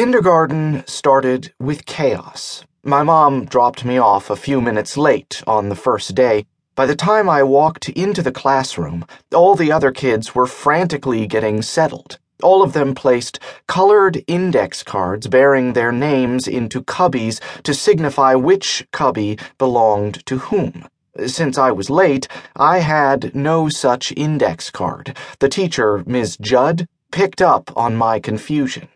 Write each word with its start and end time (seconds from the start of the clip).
Kindergarten 0.00 0.82
started 0.86 1.52
with 1.60 1.84
chaos. 1.84 2.64
My 2.82 3.02
mom 3.02 3.44
dropped 3.44 3.84
me 3.84 3.98
off 3.98 4.30
a 4.30 4.34
few 4.34 4.62
minutes 4.62 4.96
late 4.96 5.42
on 5.46 5.68
the 5.68 5.76
first 5.76 6.14
day. 6.14 6.46
By 6.74 6.86
the 6.86 6.96
time 6.96 7.28
I 7.28 7.42
walked 7.42 7.90
into 7.90 8.22
the 8.22 8.32
classroom, 8.32 9.04
all 9.34 9.54
the 9.54 9.70
other 9.70 9.92
kids 9.92 10.34
were 10.34 10.46
frantically 10.46 11.26
getting 11.26 11.60
settled. 11.60 12.18
All 12.42 12.62
of 12.62 12.72
them 12.72 12.94
placed 12.94 13.40
colored 13.66 14.24
index 14.26 14.82
cards 14.82 15.26
bearing 15.26 15.74
their 15.74 15.92
names 15.92 16.48
into 16.48 16.80
cubbies 16.80 17.38
to 17.64 17.74
signify 17.74 18.34
which 18.34 18.86
cubby 18.92 19.38
belonged 19.58 20.24
to 20.24 20.38
whom. 20.38 20.88
Since 21.26 21.58
I 21.58 21.72
was 21.72 21.90
late, 21.90 22.26
I 22.56 22.78
had 22.78 23.34
no 23.34 23.68
such 23.68 24.14
index 24.16 24.70
card. 24.70 25.14
The 25.40 25.50
teacher, 25.50 26.02
Ms. 26.06 26.38
Judd, 26.38 26.88
picked 27.12 27.42
up 27.42 27.70
on 27.76 27.96
my 27.96 28.18
confusion. 28.18 28.88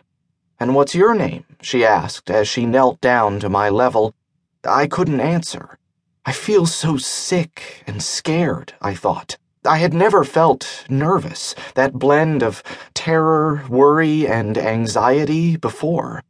And 0.60 0.74
what's 0.74 0.94
your 0.94 1.14
name? 1.14 1.44
she 1.60 1.84
asked 1.84 2.30
as 2.30 2.48
she 2.48 2.66
knelt 2.66 3.00
down 3.00 3.40
to 3.40 3.48
my 3.48 3.68
level. 3.68 4.14
I 4.64 4.86
couldn't 4.86 5.20
answer. 5.20 5.78
I 6.24 6.32
feel 6.32 6.64
so 6.66 6.96
sick 6.96 7.82
and 7.86 8.02
scared, 8.02 8.72
I 8.80 8.94
thought. 8.94 9.36
I 9.66 9.78
had 9.78 9.92
never 9.94 10.24
felt 10.24 10.84
nervous, 10.88 11.54
that 11.74 11.94
blend 11.94 12.42
of 12.42 12.62
terror, 12.94 13.64
worry, 13.68 14.26
and 14.26 14.56
anxiety 14.56 15.56
before. 15.56 16.22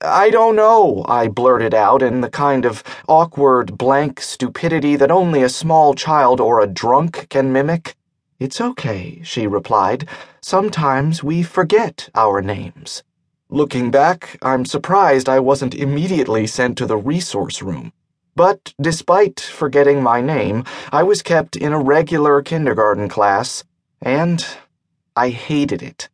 I 0.00 0.30
don't 0.30 0.56
know, 0.56 1.04
I 1.08 1.28
blurted 1.28 1.74
out 1.74 2.02
in 2.02 2.20
the 2.20 2.30
kind 2.30 2.64
of 2.64 2.82
awkward, 3.08 3.76
blank 3.76 4.20
stupidity 4.20 4.96
that 4.96 5.10
only 5.10 5.42
a 5.42 5.48
small 5.48 5.94
child 5.94 6.40
or 6.40 6.60
a 6.60 6.66
drunk 6.66 7.28
can 7.28 7.52
mimic. 7.52 7.94
It's 8.38 8.60
okay, 8.60 9.20
she 9.22 9.46
replied. 9.46 10.08
Sometimes 10.40 11.24
we 11.24 11.42
forget 11.42 12.08
our 12.14 12.40
names. 12.40 13.02
Looking 13.50 13.90
back, 13.90 14.36
I'm 14.42 14.66
surprised 14.66 15.26
I 15.26 15.40
wasn't 15.40 15.74
immediately 15.74 16.46
sent 16.46 16.76
to 16.78 16.86
the 16.86 16.98
resource 16.98 17.62
room. 17.62 17.94
But 18.36 18.74
despite 18.78 19.40
forgetting 19.40 20.02
my 20.02 20.20
name, 20.20 20.64
I 20.92 21.02
was 21.02 21.22
kept 21.22 21.56
in 21.56 21.72
a 21.72 21.80
regular 21.80 22.42
kindergarten 22.42 23.08
class, 23.08 23.64
and 24.02 24.46
I 25.16 25.30
hated 25.30 25.82
it. 25.82 26.10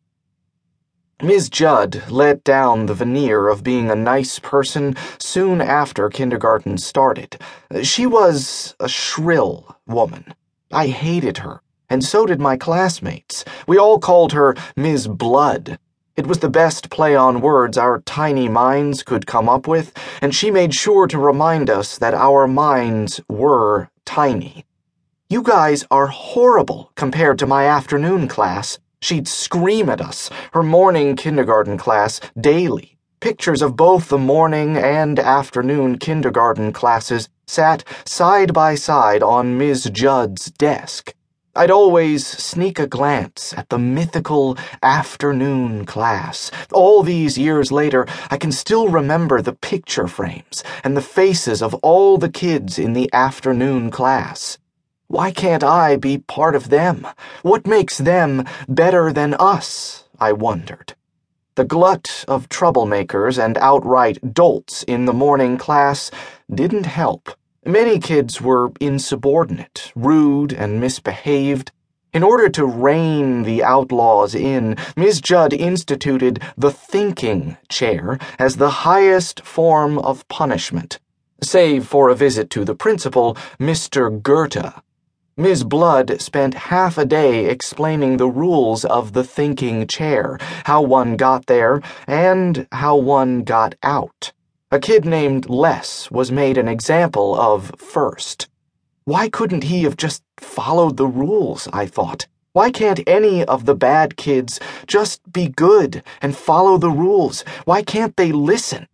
Ms. 1.20 1.48
Judd 1.48 2.04
let 2.08 2.44
down 2.44 2.86
the 2.86 2.94
veneer 2.94 3.48
of 3.48 3.64
being 3.64 3.90
a 3.90 3.96
nice 3.96 4.38
person 4.38 4.94
soon 5.18 5.60
after 5.60 6.08
kindergarten 6.10 6.78
started. 6.78 7.36
She 7.82 8.06
was 8.06 8.76
a 8.78 8.88
shrill 8.88 9.76
woman. 9.88 10.34
I 10.70 10.86
hated 10.86 11.38
her, 11.38 11.62
and 11.90 12.04
so 12.04 12.26
did 12.26 12.40
my 12.40 12.56
classmates. 12.56 13.44
We 13.66 13.76
all 13.76 13.98
called 13.98 14.32
her 14.34 14.54
Ms. 14.76 15.08
Blood. 15.08 15.80
It 16.16 16.28
was 16.28 16.38
the 16.38 16.48
best 16.48 16.90
play 16.90 17.16
on 17.16 17.40
words 17.40 17.76
our 17.76 17.98
tiny 18.00 18.48
minds 18.48 19.02
could 19.02 19.26
come 19.26 19.48
up 19.48 19.66
with, 19.66 19.92
and 20.22 20.32
she 20.32 20.48
made 20.48 20.72
sure 20.72 21.08
to 21.08 21.18
remind 21.18 21.68
us 21.68 21.98
that 21.98 22.14
our 22.14 22.46
minds 22.46 23.20
were 23.28 23.88
tiny. 24.04 24.64
You 25.28 25.42
guys 25.42 25.84
are 25.90 26.06
horrible 26.06 26.92
compared 26.94 27.40
to 27.40 27.48
my 27.48 27.66
afternoon 27.66 28.28
class. 28.28 28.78
She'd 29.02 29.26
scream 29.26 29.90
at 29.90 30.00
us, 30.00 30.30
her 30.52 30.62
morning 30.62 31.16
kindergarten 31.16 31.76
class, 31.78 32.20
daily. 32.40 32.96
Pictures 33.18 33.60
of 33.60 33.74
both 33.74 34.08
the 34.08 34.16
morning 34.16 34.76
and 34.76 35.18
afternoon 35.18 35.98
kindergarten 35.98 36.72
classes 36.72 37.28
sat 37.48 37.82
side 38.04 38.54
by 38.54 38.76
side 38.76 39.24
on 39.24 39.58
Ms. 39.58 39.90
Judd's 39.92 40.52
desk. 40.52 41.12
I'd 41.56 41.70
always 41.70 42.26
sneak 42.26 42.80
a 42.80 42.86
glance 42.88 43.54
at 43.56 43.68
the 43.68 43.78
mythical 43.78 44.58
afternoon 44.82 45.86
class. 45.86 46.50
All 46.72 47.04
these 47.04 47.38
years 47.38 47.70
later, 47.70 48.08
I 48.28 48.38
can 48.38 48.50
still 48.50 48.88
remember 48.88 49.40
the 49.40 49.52
picture 49.52 50.08
frames 50.08 50.64
and 50.82 50.96
the 50.96 51.00
faces 51.00 51.62
of 51.62 51.72
all 51.74 52.18
the 52.18 52.28
kids 52.28 52.76
in 52.76 52.92
the 52.92 53.08
afternoon 53.12 53.92
class. 53.92 54.58
Why 55.06 55.30
can't 55.30 55.62
I 55.62 55.94
be 55.94 56.18
part 56.18 56.56
of 56.56 56.70
them? 56.70 57.06
What 57.42 57.68
makes 57.68 57.98
them 57.98 58.46
better 58.68 59.12
than 59.12 59.34
us? 59.34 60.08
I 60.18 60.32
wondered. 60.32 60.94
The 61.54 61.64
glut 61.64 62.24
of 62.26 62.48
troublemakers 62.48 63.38
and 63.38 63.56
outright 63.58 64.34
dolts 64.34 64.82
in 64.82 65.04
the 65.04 65.12
morning 65.12 65.56
class 65.56 66.10
didn't 66.52 66.86
help. 66.86 67.30
Many 67.66 67.98
kids 67.98 68.42
were 68.42 68.72
insubordinate, 68.78 69.90
rude, 69.96 70.52
and 70.52 70.82
misbehaved. 70.82 71.72
In 72.12 72.22
order 72.22 72.50
to 72.50 72.66
rein 72.66 73.44
the 73.44 73.64
outlaws 73.64 74.34
in, 74.34 74.76
Ms. 74.96 75.22
Judd 75.22 75.54
instituted 75.54 76.42
the 76.58 76.70
thinking 76.70 77.56
chair 77.70 78.18
as 78.38 78.56
the 78.56 78.84
highest 78.84 79.40
form 79.40 79.98
of 79.98 80.28
punishment, 80.28 80.98
save 81.42 81.86
for 81.86 82.10
a 82.10 82.14
visit 82.14 82.50
to 82.50 82.66
the 82.66 82.74
principal, 82.74 83.34
Mr. 83.58 84.22
Goethe. 84.22 84.74
Ms. 85.38 85.64
Blood 85.64 86.20
spent 86.20 86.54
half 86.54 86.98
a 86.98 87.06
day 87.06 87.46
explaining 87.46 88.18
the 88.18 88.28
rules 88.28 88.84
of 88.84 89.14
the 89.14 89.24
thinking 89.24 89.86
chair, 89.86 90.36
how 90.64 90.82
one 90.82 91.16
got 91.16 91.46
there, 91.46 91.80
and 92.06 92.66
how 92.72 92.94
one 92.94 93.42
got 93.42 93.74
out. 93.82 94.32
A 94.74 94.80
kid 94.80 95.04
named 95.04 95.48
Les 95.48 96.10
was 96.10 96.32
made 96.32 96.58
an 96.58 96.66
example 96.66 97.40
of 97.40 97.70
first. 97.78 98.48
Why 99.04 99.28
couldn't 99.28 99.62
he 99.62 99.84
have 99.84 99.96
just 99.96 100.24
followed 100.36 100.96
the 100.96 101.06
rules? 101.06 101.68
I 101.72 101.86
thought. 101.86 102.26
Why 102.54 102.72
can't 102.72 103.00
any 103.06 103.44
of 103.44 103.66
the 103.66 103.76
bad 103.76 104.16
kids 104.16 104.58
just 104.88 105.20
be 105.32 105.46
good 105.46 106.02
and 106.20 106.36
follow 106.36 106.76
the 106.76 106.90
rules? 106.90 107.44
Why 107.64 107.82
can't 107.82 108.16
they 108.16 108.32
listen? 108.32 108.88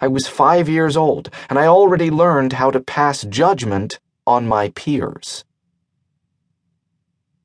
I 0.00 0.08
was 0.08 0.28
five 0.28 0.66
years 0.66 0.96
old, 0.96 1.28
and 1.50 1.58
I 1.58 1.66
already 1.66 2.10
learned 2.10 2.54
how 2.54 2.70
to 2.70 2.80
pass 2.80 3.20
judgment 3.22 4.00
on 4.26 4.48
my 4.48 4.70
peers. 4.70 5.44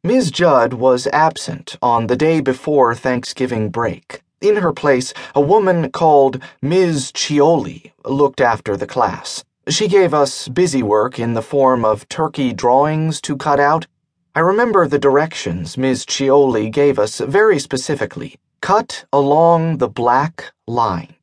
Ms. 0.05 0.31
Judd 0.31 0.71
was 0.71 1.05
absent 1.07 1.75
on 1.81 2.07
the 2.07 2.15
day 2.15 2.39
before 2.39 2.95
Thanksgiving 2.95 3.67
break. 3.71 4.23
In 4.39 4.57
her 4.57 4.71
place, 4.71 5.15
a 5.33 5.41
woman 5.41 5.89
called 5.91 6.39
Ms. 6.61 7.11
Chioli 7.11 7.91
looked 8.05 8.39
after 8.39 8.77
the 8.77 8.85
class. 8.85 9.43
She 9.67 9.87
gave 9.87 10.13
us 10.13 10.47
busy 10.47 10.83
work 10.83 11.17
in 11.17 11.33
the 11.33 11.41
form 11.41 11.83
of 11.83 12.07
turkey 12.07 12.53
drawings 12.53 13.19
to 13.21 13.35
cut 13.35 13.59
out. 13.59 13.87
I 14.35 14.41
remember 14.41 14.87
the 14.87 14.99
directions 14.99 15.75
Ms. 15.75 16.05
Chioli 16.05 16.71
gave 16.71 16.99
us 16.99 17.17
very 17.19 17.57
specifically 17.57 18.35
cut 18.61 19.05
along 19.11 19.77
the 19.77 19.87
black 19.89 20.53
line. 20.67 21.15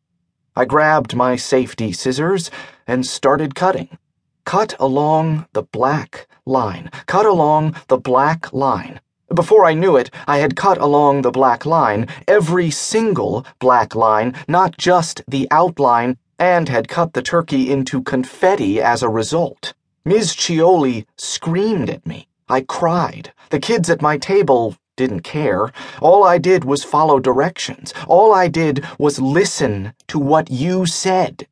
I 0.56 0.64
grabbed 0.64 1.14
my 1.14 1.36
safety 1.36 1.92
scissors 1.92 2.50
and 2.84 3.06
started 3.06 3.54
cutting. 3.54 3.96
Cut 4.44 4.74
along 4.80 5.46
the 5.52 5.62
black 5.62 6.26
line. 6.44 6.90
Cut 7.06 7.26
along 7.26 7.76
the 7.86 7.98
black 7.98 8.52
line. 8.52 9.00
Before 9.34 9.64
I 9.64 9.74
knew 9.74 9.96
it, 9.96 10.10
I 10.28 10.38
had 10.38 10.54
cut 10.54 10.78
along 10.78 11.22
the 11.22 11.32
black 11.32 11.66
line, 11.66 12.06
every 12.28 12.70
single 12.70 13.44
black 13.58 13.96
line, 13.96 14.32
not 14.46 14.78
just 14.78 15.22
the 15.26 15.48
outline, 15.50 16.18
and 16.38 16.68
had 16.68 16.86
cut 16.86 17.14
the 17.14 17.22
turkey 17.22 17.68
into 17.68 18.00
confetti 18.00 18.80
as 18.80 19.02
a 19.02 19.08
result. 19.08 19.74
Ms. 20.04 20.36
Chioli 20.36 21.06
screamed 21.16 21.90
at 21.90 22.06
me. 22.06 22.28
I 22.48 22.60
cried. 22.60 23.32
The 23.50 23.58
kids 23.58 23.90
at 23.90 24.00
my 24.00 24.18
table 24.18 24.76
didn't 24.96 25.22
care. 25.22 25.72
All 26.00 26.22
I 26.22 26.38
did 26.38 26.64
was 26.64 26.84
follow 26.84 27.18
directions. 27.18 27.92
All 28.06 28.32
I 28.32 28.46
did 28.46 28.86
was 28.98 29.18
listen 29.18 29.94
to 30.06 30.20
what 30.20 30.48
you 30.48 30.86
said. 30.86 31.48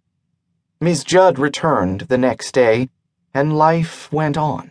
Ms. 0.81 1.03
Judd 1.03 1.37
returned 1.37 2.03
the 2.03 2.19
next 2.19 2.53
day, 2.53 2.91
and 3.35 3.59
life 3.59 4.13
went 4.13 4.37
on. 4.37 4.71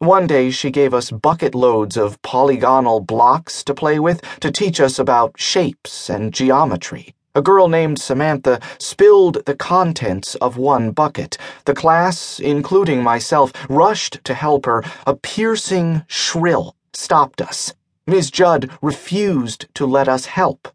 One 0.00 0.26
day 0.26 0.50
she 0.50 0.70
gave 0.70 0.94
us 0.94 1.10
bucket 1.10 1.54
loads 1.54 1.98
of 1.98 2.22
polygonal 2.22 3.00
blocks 3.00 3.62
to 3.64 3.74
play 3.74 3.98
with 3.98 4.22
to 4.40 4.50
teach 4.50 4.80
us 4.80 4.98
about 4.98 5.38
shapes 5.38 6.08
and 6.08 6.32
geometry. 6.32 7.14
A 7.34 7.42
girl 7.42 7.68
named 7.68 7.98
Samantha 7.98 8.60
spilled 8.78 9.44
the 9.44 9.54
contents 9.54 10.36
of 10.36 10.56
one 10.56 10.92
bucket. 10.92 11.36
The 11.66 11.74
class, 11.74 12.40
including 12.40 13.02
myself, 13.02 13.52
rushed 13.68 14.24
to 14.24 14.32
help 14.32 14.64
her. 14.64 14.82
A 15.06 15.14
piercing 15.14 16.02
shrill 16.06 16.76
stopped 16.94 17.42
us. 17.42 17.74
Miss 18.06 18.30
Judd 18.30 18.70
refused 18.80 19.66
to 19.74 19.84
let 19.84 20.08
us 20.08 20.24
help. 20.24 20.68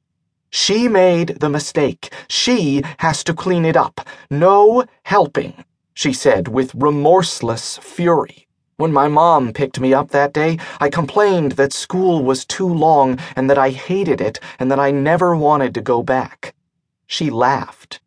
She 0.52 0.88
made 0.88 1.40
the 1.40 1.50
mistake. 1.50 2.14
She 2.28 2.84
has 3.00 3.24
to 3.24 3.34
clean 3.34 3.66
it 3.66 3.76
up. 3.76 4.08
No 4.30 4.86
helping, 5.02 5.66
she 5.96 6.14
said 6.14 6.48
with 6.48 6.76
remorseless 6.76 7.80
fury. 7.80 8.45
When 8.78 8.92
my 8.92 9.08
mom 9.08 9.54
picked 9.54 9.80
me 9.80 9.94
up 9.94 10.10
that 10.10 10.34
day, 10.34 10.58
I 10.82 10.90
complained 10.90 11.54
that 11.54 11.72
school 11.72 12.26
was 12.26 12.44
too 12.44 12.68
long 12.68 13.20
and 13.34 13.50
that 13.50 13.58
I 13.58 13.70
hated 13.70 14.20
it 14.20 14.38
and 14.60 14.70
that 14.70 14.82
I 14.82 14.92
never 14.92 15.34
wanted 15.34 15.74
to 15.76 15.82
go 15.82 16.04
back. 16.04 16.54
She 17.08 17.30
laughed. 17.30 18.02